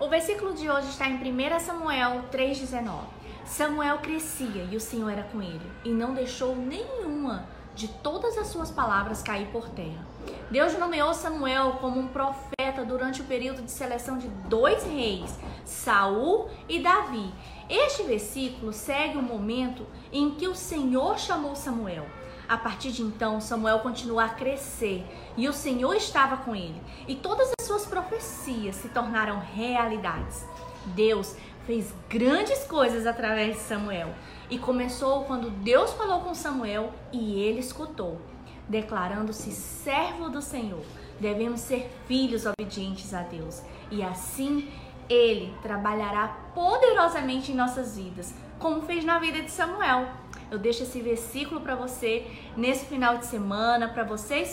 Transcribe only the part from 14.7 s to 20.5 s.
reis, Saul e Davi. Este versículo segue o momento em que